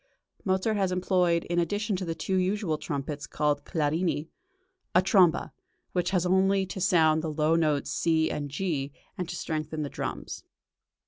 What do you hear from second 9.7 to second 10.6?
the drums.